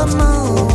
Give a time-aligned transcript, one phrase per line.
[0.00, 0.69] the moon.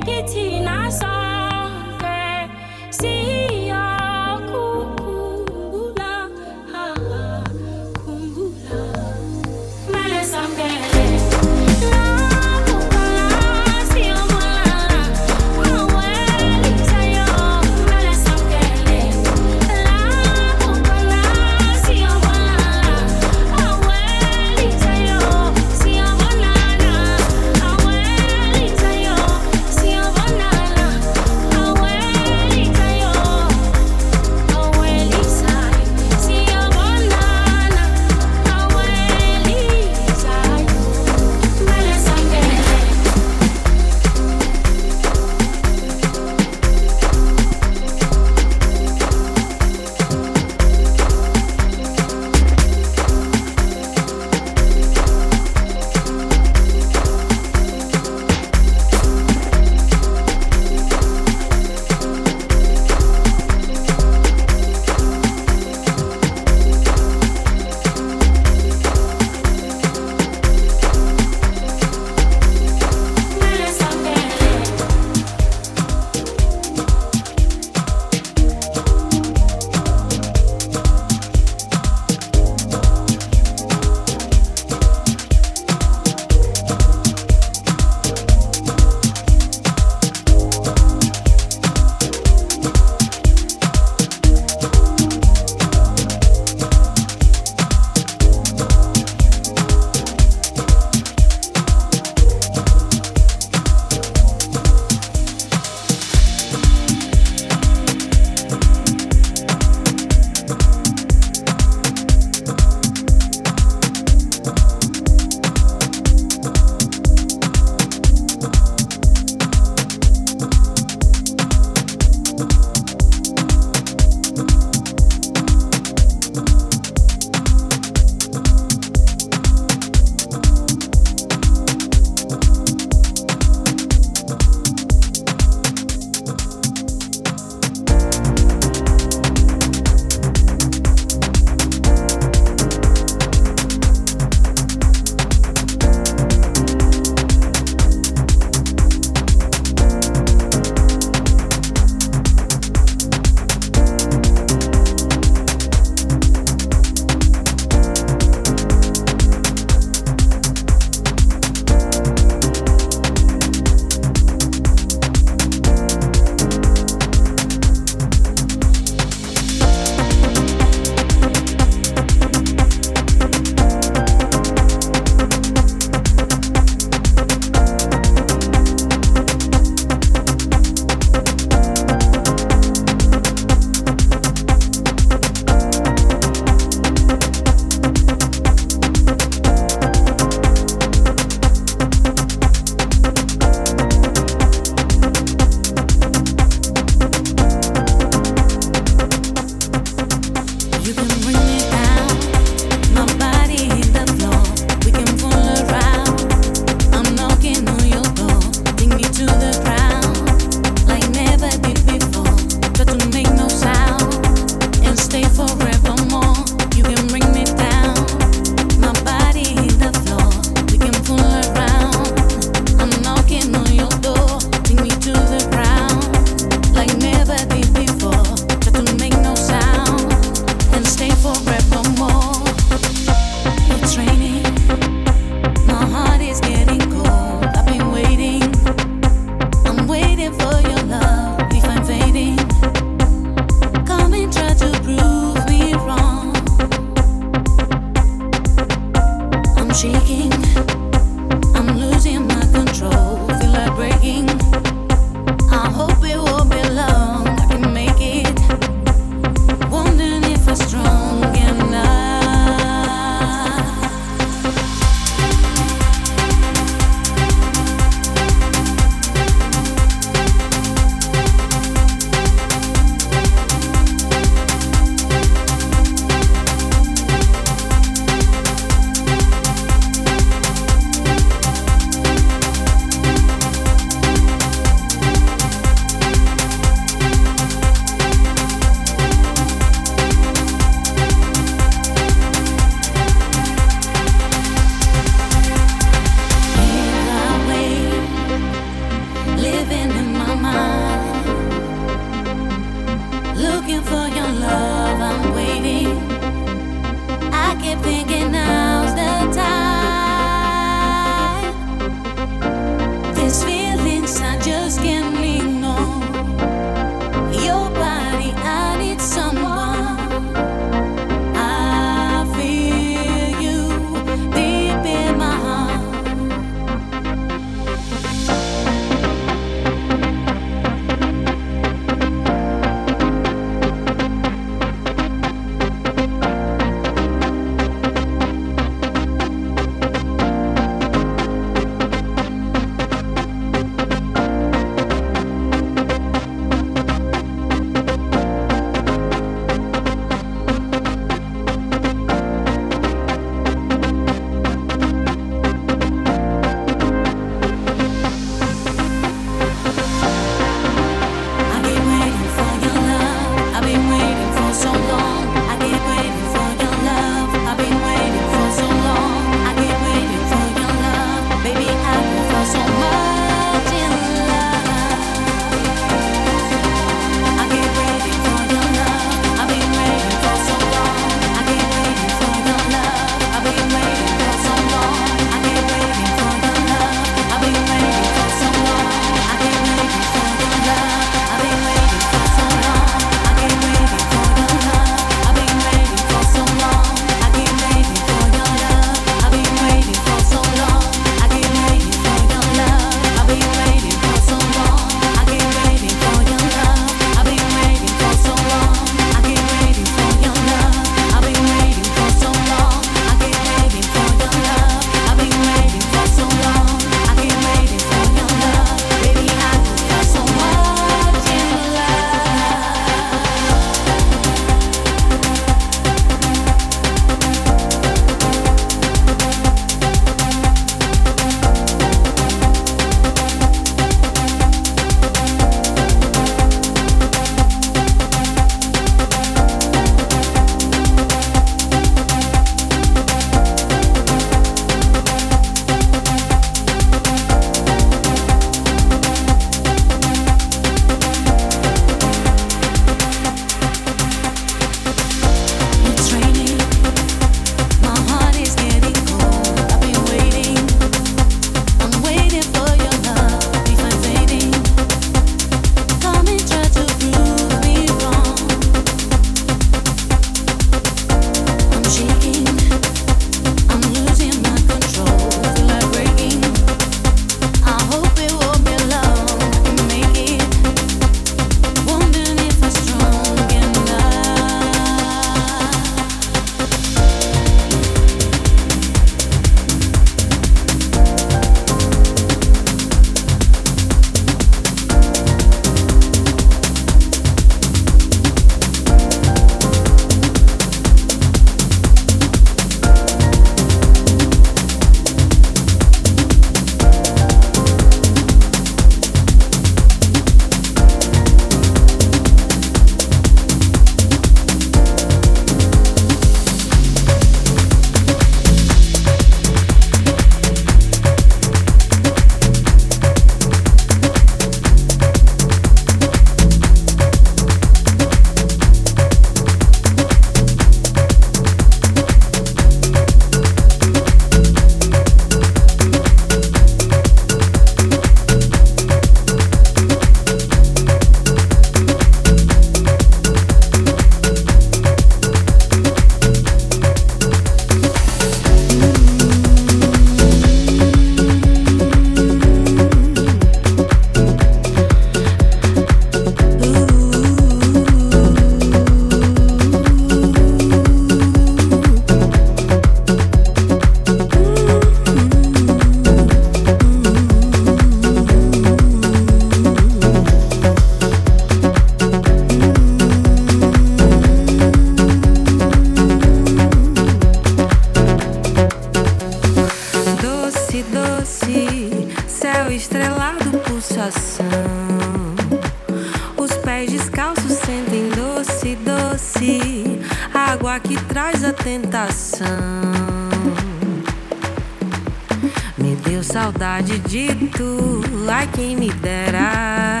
[596.24, 600.00] saudade de tu, ai quem me dera.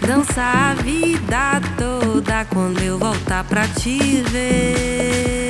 [0.00, 5.42] Dançar a vida toda quando eu voltar pra te ver.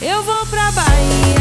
[0.00, 1.37] Eu vou pra Bahia.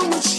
[0.00, 0.37] know what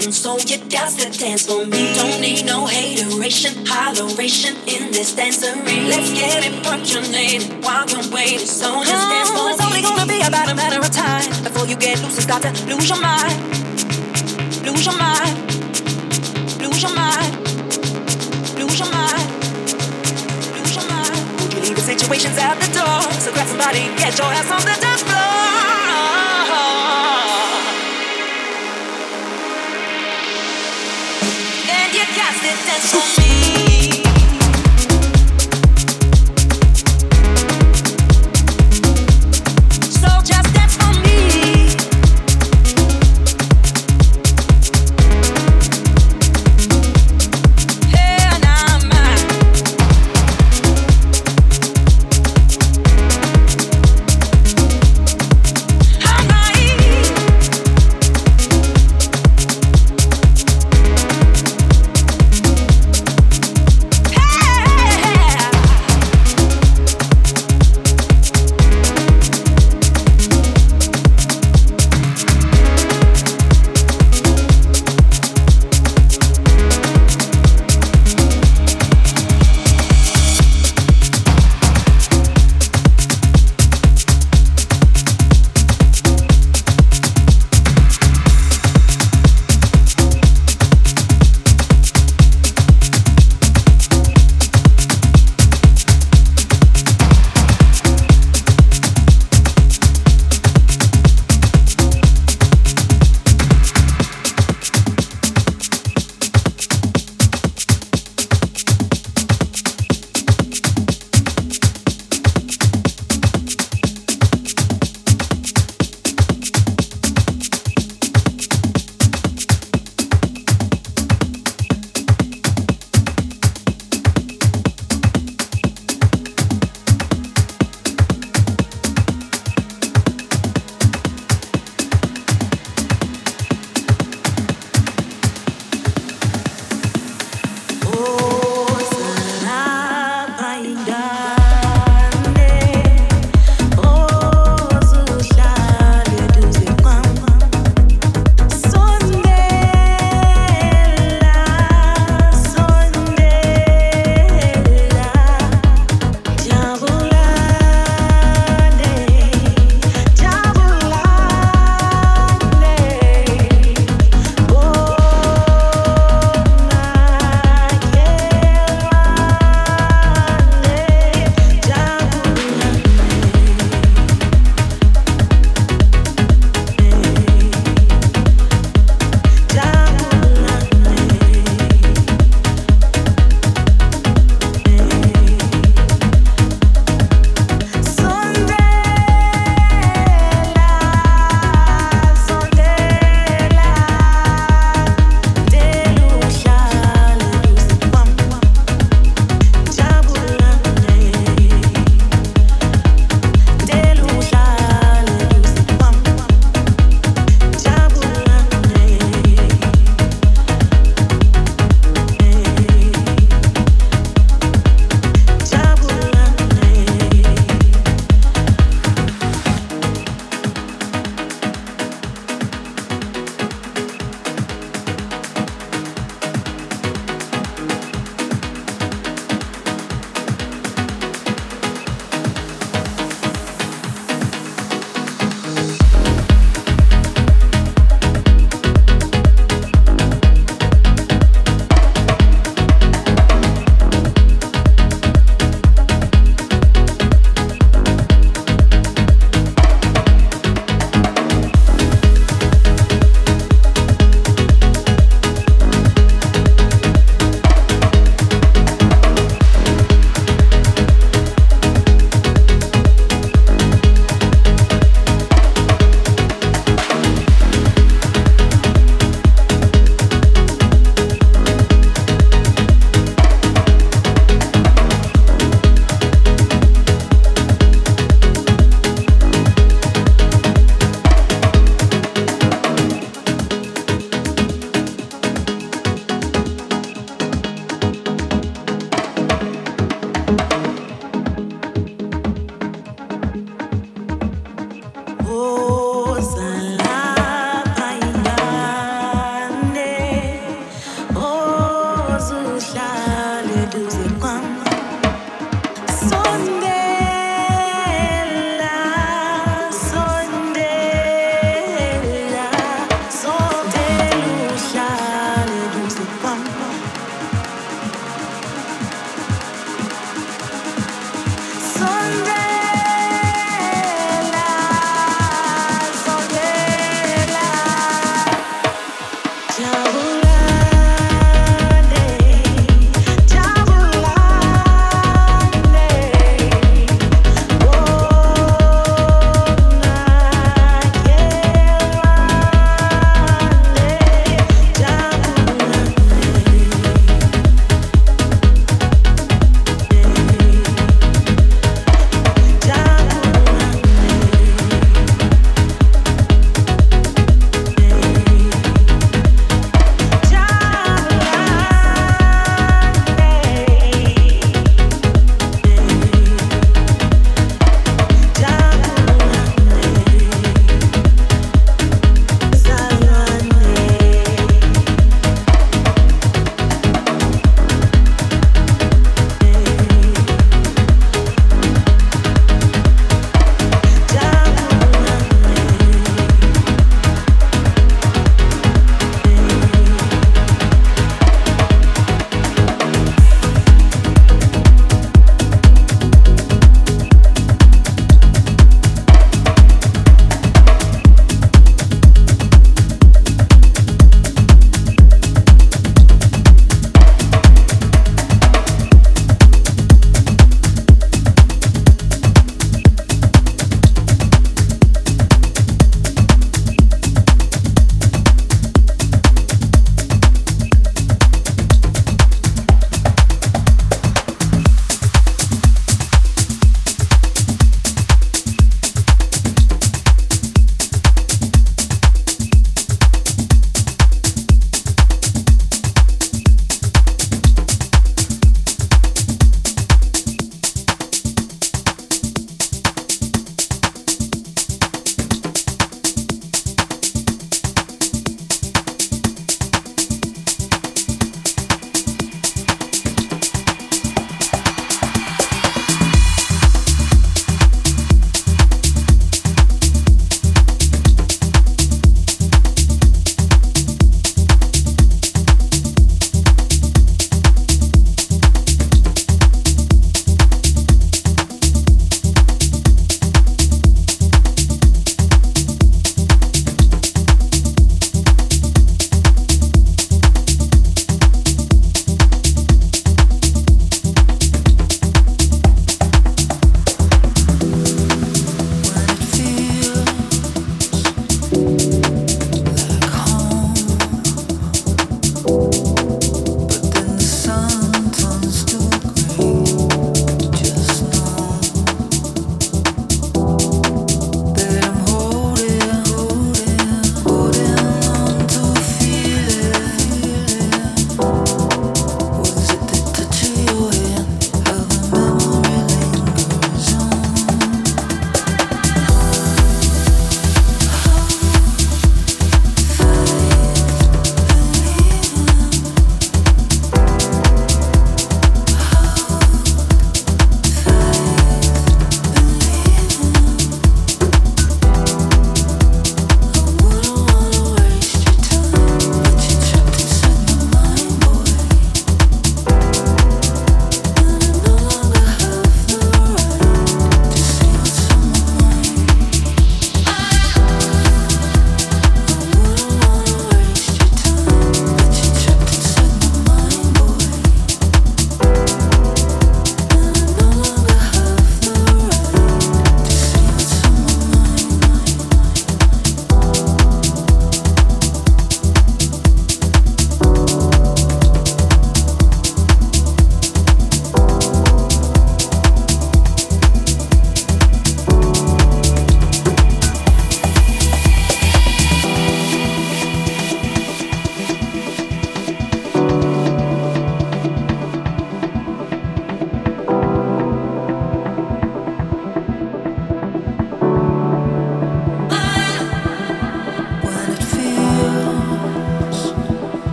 [0.00, 1.92] so you got to dance for me.
[1.94, 5.88] Don't need no hateration, holleration in this dancery.
[5.88, 8.38] Let's get it punctuated while you're waiting.
[8.46, 9.66] So just dance for It's me.
[9.66, 12.50] only gonna be about a matter of time before you get loose and start to
[12.66, 13.36] lose your mind,
[14.64, 15.34] lose your mind,
[16.62, 17.32] lose your mind,
[18.58, 19.22] lose your mind.
[21.52, 24.76] You leave the situations at the door, so grab somebody, get your ass on the
[24.80, 25.67] dance floor.
[32.90, 33.17] And